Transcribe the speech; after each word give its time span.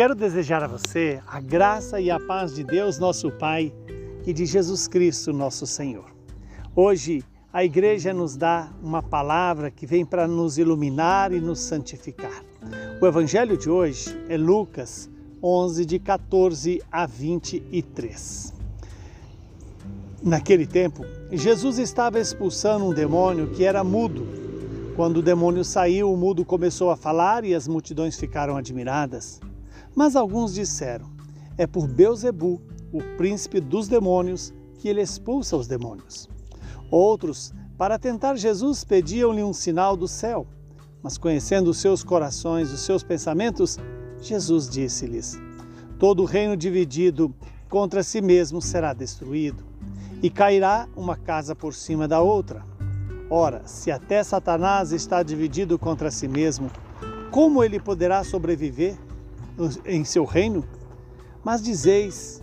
Quero 0.00 0.14
desejar 0.14 0.62
a 0.62 0.66
você 0.66 1.20
a 1.26 1.38
graça 1.40 2.00
e 2.00 2.10
a 2.10 2.18
paz 2.18 2.54
de 2.54 2.64
Deus, 2.64 2.98
nosso 2.98 3.30
Pai, 3.32 3.70
e 4.26 4.32
de 4.32 4.46
Jesus 4.46 4.88
Cristo, 4.88 5.30
nosso 5.30 5.66
Senhor. 5.66 6.06
Hoje, 6.74 7.22
a 7.52 7.62
igreja 7.62 8.14
nos 8.14 8.34
dá 8.34 8.72
uma 8.82 9.02
palavra 9.02 9.70
que 9.70 9.84
vem 9.84 10.06
para 10.06 10.26
nos 10.26 10.56
iluminar 10.56 11.34
e 11.34 11.38
nos 11.38 11.58
santificar. 11.58 12.42
O 12.98 13.06
evangelho 13.06 13.58
de 13.58 13.68
hoje 13.68 14.18
é 14.26 14.38
Lucas 14.38 15.10
11, 15.42 15.84
de 15.84 15.98
14 15.98 16.82
a 16.90 17.04
23. 17.04 18.54
Naquele 20.22 20.66
tempo, 20.66 21.04
Jesus 21.30 21.78
estava 21.78 22.18
expulsando 22.18 22.86
um 22.86 22.94
demônio 22.94 23.48
que 23.48 23.66
era 23.66 23.84
mudo. 23.84 24.26
Quando 24.96 25.18
o 25.18 25.22
demônio 25.22 25.62
saiu, 25.62 26.10
o 26.10 26.16
mudo 26.16 26.42
começou 26.42 26.88
a 26.88 26.96
falar 26.96 27.44
e 27.44 27.54
as 27.54 27.68
multidões 27.68 28.18
ficaram 28.18 28.56
admiradas. 28.56 29.42
Mas 29.94 30.16
alguns 30.16 30.54
disseram: 30.54 31.10
É 31.56 31.66
por 31.66 31.86
Beuzebu, 31.86 32.60
o 32.92 33.02
príncipe 33.16 33.60
dos 33.60 33.88
demônios, 33.88 34.52
que 34.78 34.88
ele 34.88 35.00
expulsa 35.00 35.56
os 35.56 35.66
demônios. 35.66 36.28
Outros, 36.90 37.52
para 37.76 37.98
tentar 37.98 38.36
Jesus, 38.36 38.82
pediam-lhe 38.82 39.42
um 39.42 39.52
sinal 39.52 39.96
do 39.96 40.08
céu. 40.08 40.46
Mas 41.02 41.16
conhecendo 41.16 41.70
os 41.70 41.78
seus 41.78 42.02
corações, 42.04 42.72
os 42.72 42.80
seus 42.80 43.02
pensamentos, 43.02 43.78
Jesus 44.20 44.68
disse-lhes: 44.68 45.38
Todo 45.98 46.24
reino 46.24 46.56
dividido 46.56 47.34
contra 47.68 48.02
si 48.02 48.20
mesmo 48.20 48.60
será 48.60 48.92
destruído, 48.92 49.64
e 50.22 50.28
cairá 50.28 50.88
uma 50.96 51.16
casa 51.16 51.54
por 51.54 51.72
cima 51.72 52.06
da 52.08 52.20
outra. 52.20 52.64
Ora, 53.30 53.62
se 53.64 53.90
até 53.92 54.22
Satanás 54.24 54.90
está 54.90 55.22
dividido 55.22 55.78
contra 55.78 56.10
si 56.10 56.26
mesmo, 56.26 56.68
como 57.30 57.62
ele 57.62 57.78
poderá 57.78 58.24
sobreviver 58.24 58.98
em 59.84 60.04
seu 60.04 60.24
reino? 60.24 60.64
Mas 61.44 61.62
dizeis 61.62 62.40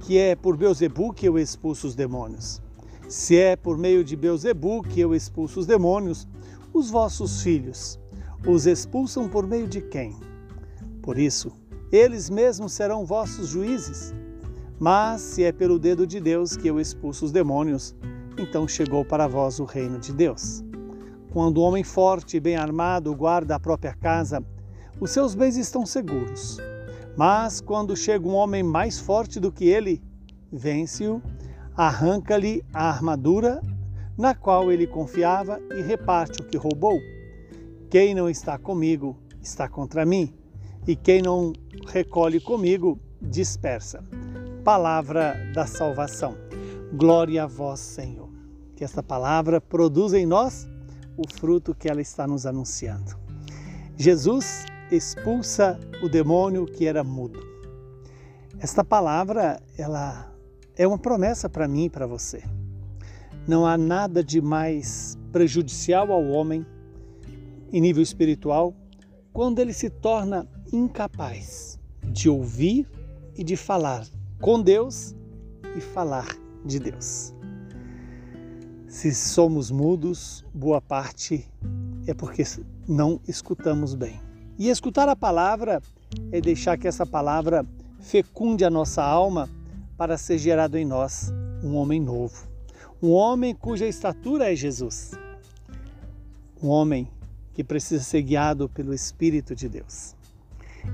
que 0.00 0.18
é 0.18 0.34
por 0.34 0.56
Beuzebu 0.56 1.12
que 1.12 1.26
eu 1.26 1.38
expulso 1.38 1.86
os 1.86 1.94
demônios. 1.94 2.60
Se 3.08 3.36
é 3.36 3.56
por 3.56 3.78
meio 3.78 4.02
de 4.02 4.16
Beuzebu 4.16 4.82
que 4.82 5.00
eu 5.00 5.14
expulso 5.14 5.60
os 5.60 5.66
demônios, 5.66 6.26
os 6.72 6.90
vossos 6.90 7.42
filhos 7.42 8.00
os 8.46 8.66
expulsam 8.66 9.28
por 9.28 9.46
meio 9.46 9.68
de 9.68 9.80
quem? 9.80 10.16
Por 11.00 11.16
isso, 11.16 11.52
eles 11.92 12.28
mesmos 12.28 12.72
serão 12.72 13.04
vossos 13.04 13.48
juízes. 13.48 14.12
Mas 14.80 15.20
se 15.20 15.44
é 15.44 15.52
pelo 15.52 15.78
dedo 15.78 16.06
de 16.06 16.18
Deus 16.18 16.56
que 16.56 16.66
eu 16.66 16.80
expulso 16.80 17.24
os 17.24 17.30
demônios, 17.30 17.94
então 18.36 18.66
chegou 18.66 19.04
para 19.04 19.28
vós 19.28 19.60
o 19.60 19.64
reino 19.64 19.98
de 19.98 20.12
Deus. 20.12 20.64
Quando 21.32 21.58
o 21.58 21.62
homem 21.62 21.84
forte 21.84 22.36
e 22.36 22.40
bem 22.40 22.56
armado 22.56 23.14
guarda 23.14 23.54
a 23.54 23.60
própria 23.60 23.94
casa, 23.94 24.44
os 25.00 25.10
seus 25.10 25.34
bens 25.34 25.56
estão 25.56 25.84
seguros. 25.84 26.58
Mas 27.16 27.60
quando 27.60 27.96
chega 27.96 28.26
um 28.26 28.34
homem 28.34 28.62
mais 28.62 28.98
forte 28.98 29.38
do 29.38 29.52
que 29.52 29.64
ele, 29.64 30.02
vence-o, 30.50 31.22
arranca-lhe 31.76 32.64
a 32.72 32.88
armadura 32.88 33.60
na 34.16 34.34
qual 34.34 34.70
ele 34.70 34.86
confiava 34.86 35.60
e 35.74 35.82
reparte 35.82 36.40
o 36.40 36.44
que 36.44 36.56
roubou. 36.56 37.00
Quem 37.90 38.14
não 38.14 38.28
está 38.28 38.58
comigo 38.58 39.16
está 39.40 39.68
contra 39.68 40.06
mim, 40.06 40.32
e 40.86 40.94
quem 40.96 41.20
não 41.20 41.52
recolhe 41.86 42.40
comigo 42.40 42.98
dispersa. 43.20 44.04
Palavra 44.64 45.36
da 45.54 45.66
salvação. 45.66 46.36
Glória 46.92 47.44
a 47.44 47.46
vós, 47.46 47.80
Senhor. 47.80 48.28
Que 48.76 48.84
esta 48.84 49.02
palavra 49.02 49.60
produza 49.60 50.18
em 50.18 50.26
nós 50.26 50.68
o 51.16 51.28
fruto 51.28 51.74
que 51.74 51.88
ela 51.88 52.00
está 52.00 52.26
nos 52.26 52.46
anunciando. 52.46 53.16
Jesus 53.96 54.64
expulsa 54.96 55.78
o 56.02 56.08
demônio 56.08 56.66
que 56.66 56.86
era 56.86 57.02
mudo. 57.02 57.40
Esta 58.58 58.84
palavra, 58.84 59.60
ela 59.76 60.32
é 60.76 60.86
uma 60.86 60.98
promessa 60.98 61.48
para 61.48 61.66
mim 61.66 61.86
e 61.86 61.90
para 61.90 62.06
você. 62.06 62.42
Não 63.46 63.66
há 63.66 63.76
nada 63.76 64.22
de 64.22 64.40
mais 64.40 65.18
prejudicial 65.32 66.12
ao 66.12 66.24
homem 66.28 66.64
em 67.72 67.80
nível 67.80 68.02
espiritual 68.02 68.74
quando 69.32 69.58
ele 69.58 69.72
se 69.72 69.88
torna 69.88 70.46
incapaz 70.72 71.78
de 72.04 72.28
ouvir 72.28 72.88
e 73.34 73.42
de 73.42 73.56
falar 73.56 74.06
com 74.40 74.60
Deus 74.60 75.14
e 75.76 75.80
falar 75.80 76.36
de 76.64 76.78
Deus. 76.78 77.34
Se 78.86 79.14
somos 79.14 79.70
mudos, 79.70 80.44
boa 80.52 80.80
parte 80.80 81.48
é 82.06 82.12
porque 82.12 82.44
não 82.86 83.20
escutamos 83.26 83.94
bem. 83.94 84.20
E 84.58 84.68
escutar 84.68 85.08
a 85.08 85.16
palavra 85.16 85.82
é 86.30 86.40
deixar 86.40 86.76
que 86.76 86.86
essa 86.86 87.06
palavra 87.06 87.64
fecunde 88.00 88.64
a 88.64 88.70
nossa 88.70 89.02
alma 89.02 89.48
para 89.96 90.18
ser 90.18 90.38
gerado 90.38 90.76
em 90.76 90.84
nós 90.84 91.32
um 91.62 91.76
homem 91.76 92.00
novo. 92.00 92.46
Um 93.02 93.10
homem 93.10 93.54
cuja 93.54 93.86
estatura 93.86 94.52
é 94.52 94.56
Jesus. 94.56 95.12
Um 96.62 96.68
homem 96.68 97.08
que 97.54 97.64
precisa 97.64 98.02
ser 98.02 98.22
guiado 98.22 98.68
pelo 98.68 98.94
Espírito 98.94 99.54
de 99.54 99.68
Deus. 99.68 100.14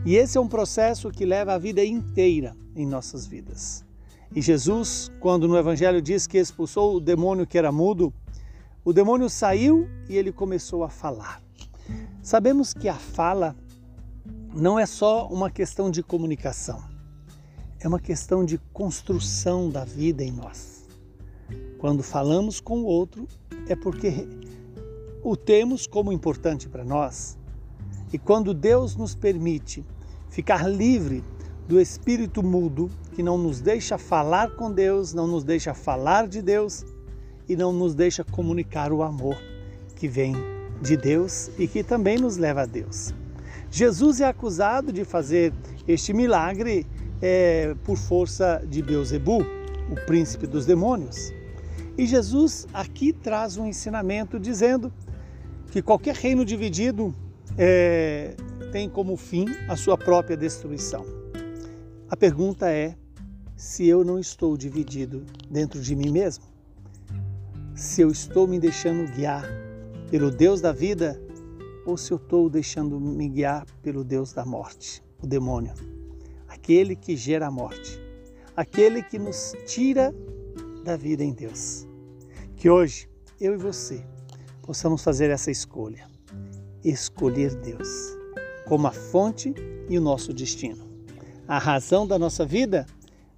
E 0.04 0.16
esse 0.16 0.36
é 0.36 0.40
um 0.40 0.48
processo 0.48 1.10
que 1.10 1.24
leva 1.24 1.54
a 1.54 1.58
vida 1.58 1.84
inteira 1.84 2.54
em 2.76 2.86
nossas 2.86 3.26
vidas. 3.26 3.84
E 4.34 4.42
Jesus, 4.42 5.10
quando 5.20 5.48
no 5.48 5.56
Evangelho 5.56 6.02
diz 6.02 6.26
que 6.26 6.38
expulsou 6.38 6.96
o 6.96 7.00
demônio 7.00 7.46
que 7.46 7.56
era 7.56 7.72
mudo, 7.72 8.12
o 8.84 8.92
demônio 8.92 9.28
saiu 9.28 9.88
e 10.08 10.16
ele 10.16 10.32
começou 10.32 10.84
a 10.84 10.88
falar. 10.88 11.42
Sabemos 12.22 12.74
que 12.74 12.88
a 12.88 12.94
fala 12.94 13.56
não 14.54 14.78
é 14.78 14.86
só 14.86 15.28
uma 15.28 15.50
questão 15.50 15.90
de 15.90 16.02
comunicação, 16.02 16.82
é 17.80 17.86
uma 17.86 18.00
questão 18.00 18.44
de 18.44 18.58
construção 18.72 19.70
da 19.70 19.84
vida 19.84 20.22
em 20.24 20.32
nós. 20.32 20.86
Quando 21.78 22.02
falamos 22.02 22.60
com 22.60 22.80
o 22.80 22.84
outro, 22.84 23.26
é 23.68 23.76
porque 23.76 24.28
o 25.22 25.36
temos 25.36 25.86
como 25.86 26.12
importante 26.12 26.68
para 26.68 26.84
nós 26.84 27.38
e 28.12 28.18
quando 28.18 28.52
Deus 28.52 28.96
nos 28.96 29.14
permite 29.14 29.84
ficar 30.28 30.68
livre 30.68 31.24
do 31.66 31.80
espírito 31.80 32.42
mudo 32.42 32.90
que 33.14 33.22
não 33.22 33.36
nos 33.38 33.60
deixa 33.60 33.98
falar 33.98 34.56
com 34.56 34.72
Deus, 34.72 35.12
não 35.12 35.26
nos 35.26 35.44
deixa 35.44 35.74
falar 35.74 36.26
de 36.26 36.40
Deus 36.40 36.84
e 37.48 37.56
não 37.56 37.72
nos 37.72 37.94
deixa 37.94 38.24
comunicar 38.24 38.92
o 38.92 39.02
amor 39.02 39.36
que 39.94 40.08
vem 40.08 40.57
de 40.80 40.96
Deus 40.96 41.50
e 41.58 41.66
que 41.66 41.82
também 41.82 42.18
nos 42.18 42.36
leva 42.36 42.62
a 42.62 42.66
Deus. 42.66 43.12
Jesus 43.70 44.20
é 44.20 44.26
acusado 44.26 44.92
de 44.92 45.04
fazer 45.04 45.52
este 45.86 46.12
milagre 46.12 46.86
é, 47.20 47.74
por 47.84 47.96
força 47.96 48.62
de 48.68 48.82
Beuzebu, 48.82 49.42
o 49.90 49.94
príncipe 50.06 50.46
dos 50.46 50.64
demônios. 50.64 51.32
E 51.96 52.06
Jesus 52.06 52.66
aqui 52.72 53.12
traz 53.12 53.56
um 53.56 53.66
ensinamento 53.66 54.38
dizendo 54.38 54.92
que 55.70 55.82
qualquer 55.82 56.14
reino 56.14 56.44
dividido 56.44 57.14
é, 57.56 58.34
tem 58.72 58.88
como 58.88 59.16
fim 59.16 59.46
a 59.68 59.76
sua 59.76 59.98
própria 59.98 60.36
destruição. 60.36 61.04
A 62.08 62.16
pergunta 62.16 62.70
é 62.70 62.94
se 63.56 63.86
eu 63.86 64.04
não 64.04 64.18
estou 64.18 64.56
dividido 64.56 65.26
dentro 65.50 65.80
de 65.80 65.94
mim 65.96 66.10
mesmo? 66.10 66.44
Se 67.74 68.00
eu 68.00 68.10
estou 68.10 68.46
me 68.46 68.58
deixando 68.58 69.10
guiar 69.12 69.44
pelo 70.10 70.30
Deus 70.30 70.60
da 70.60 70.72
vida 70.72 71.20
ou 71.86 71.96
se 71.96 72.12
eu 72.12 72.16
estou 72.16 72.48
deixando 72.50 73.00
me 73.00 73.28
guiar 73.28 73.66
pelo 73.82 74.04
Deus 74.04 74.32
da 74.32 74.44
morte, 74.44 75.02
o 75.22 75.26
demônio, 75.26 75.72
aquele 76.46 76.94
que 76.94 77.16
gera 77.16 77.46
a 77.46 77.50
morte, 77.50 78.00
aquele 78.56 79.02
que 79.02 79.18
nos 79.18 79.54
tira 79.66 80.14
da 80.84 80.96
vida 80.96 81.24
em 81.24 81.32
Deus. 81.32 81.86
Que 82.56 82.68
hoje 82.68 83.08
eu 83.40 83.54
e 83.54 83.56
você 83.56 84.04
possamos 84.62 85.02
fazer 85.02 85.30
essa 85.30 85.50
escolha 85.50 86.08
escolher 86.84 87.54
Deus 87.56 88.16
como 88.66 88.86
a 88.86 88.92
fonte 88.92 89.54
e 89.88 89.98
o 89.98 90.00
nosso 90.00 90.32
destino. 90.32 90.86
A 91.46 91.58
razão 91.58 92.06
da 92.06 92.18
nossa 92.18 92.44
vida, 92.44 92.86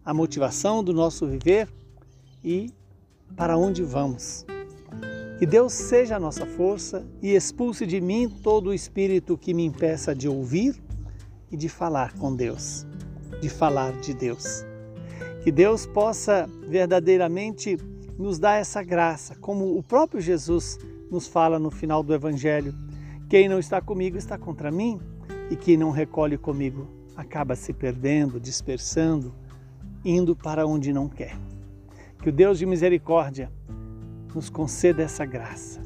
a 0.05 0.13
motivação 0.13 0.83
do 0.83 0.93
nosso 0.93 1.27
viver 1.27 1.69
e 2.43 2.73
para 3.37 3.57
onde 3.57 3.83
vamos. 3.83 4.45
Que 5.41 5.47
Deus 5.47 5.73
seja 5.73 6.17
a 6.17 6.21
nossa 6.21 6.45
força 6.45 7.03
e 7.23 7.35
expulse 7.35 7.87
de 7.87 7.99
mim 7.99 8.29
todo 8.29 8.67
o 8.67 8.75
espírito 8.75 9.39
que 9.39 9.55
me 9.55 9.65
impeça 9.65 10.15
de 10.15 10.29
ouvir 10.29 10.77
e 11.51 11.57
de 11.57 11.67
falar 11.67 12.13
com 12.19 12.37
Deus, 12.37 12.87
de 13.41 13.49
falar 13.49 13.91
de 14.01 14.13
Deus. 14.13 14.67
Que 15.43 15.51
Deus 15.51 15.87
possa 15.87 16.47
verdadeiramente 16.69 17.79
nos 18.19 18.39
dar 18.39 18.57
essa 18.57 18.83
graça, 18.83 19.35
como 19.37 19.79
o 19.79 19.83
próprio 19.83 20.21
Jesus 20.21 20.79
nos 21.11 21.27
fala 21.27 21.59
no 21.59 21.71
final 21.71 22.03
do 22.03 22.13
Evangelho 22.13 22.75
quem 23.31 23.49
não 23.49 23.59
está 23.59 23.81
comigo 23.81 24.19
está 24.19 24.37
contra 24.37 24.71
mim, 24.71 25.01
e 25.51 25.57
quem 25.57 25.75
não 25.75 25.91
recolhe 25.91 26.37
comigo 26.37 26.87
acaba 27.17 27.57
se 27.57 27.73
perdendo, 27.73 28.39
dispersando, 28.39 29.35
indo 30.05 30.37
para 30.37 30.67
onde 30.67 30.93
não 30.93 31.09
quer. 31.09 31.35
Que 32.23 32.29
o 32.29 32.33
Deus 32.33 32.59
de 32.59 32.67
misericórdia 32.67 33.51
nos 34.35 34.51
conceda 34.51 35.03
essa 35.03 35.25
graça 35.25 35.81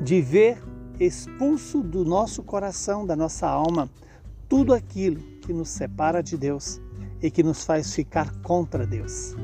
de 0.00 0.20
ver 0.20 0.62
expulso 0.98 1.82
do 1.82 2.04
nosso 2.04 2.42
coração, 2.42 3.06
da 3.06 3.16
nossa 3.16 3.48
alma, 3.48 3.90
tudo 4.48 4.72
aquilo 4.72 5.20
que 5.40 5.52
nos 5.52 5.68
separa 5.68 6.22
de 6.22 6.36
Deus 6.36 6.80
e 7.22 7.30
que 7.30 7.42
nos 7.42 7.64
faz 7.64 7.94
ficar 7.94 8.30
contra 8.42 8.86
Deus. 8.86 9.34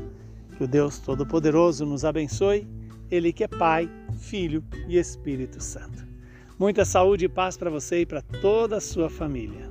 Que 0.56 0.64
o 0.64 0.68
Deus 0.68 0.98
Todo-Poderoso 0.98 1.86
nos 1.86 2.04
abençoe, 2.04 2.68
Ele 3.10 3.32
que 3.32 3.44
é 3.44 3.48
Pai, 3.48 3.90
Filho 4.18 4.62
e 4.86 4.98
Espírito 4.98 5.62
Santo. 5.62 6.06
Muita 6.58 6.84
saúde 6.84 7.24
e 7.24 7.28
paz 7.28 7.56
para 7.56 7.70
você 7.70 8.02
e 8.02 8.06
para 8.06 8.20
toda 8.20 8.76
a 8.76 8.80
sua 8.80 9.08
família. 9.08 9.69